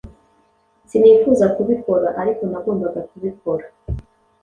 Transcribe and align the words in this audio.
Sinifuzaga 0.89 1.53
kubikora, 1.55 2.07
ariko 2.21 2.41
nagombaga 2.51 3.01
kubikora. 3.09 3.65